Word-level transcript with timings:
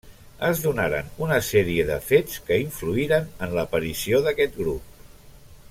Es 0.45 0.61
donaren 0.61 1.11
una 1.25 1.35
sèrie 1.47 1.85
de 1.89 1.97
fets 2.07 2.39
que 2.47 2.59
influïren 2.63 3.29
en 3.47 3.55
l'aparició 3.59 4.23
d'aquest 4.29 4.59
grup. 4.63 5.01